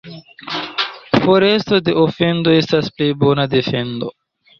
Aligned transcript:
Foresto 1.25 1.75
de 1.87 1.93
ofendo 2.05 2.55
estas 2.61 2.89
plej 2.97 3.11
bona 3.25 3.47
defendo. 3.53 4.11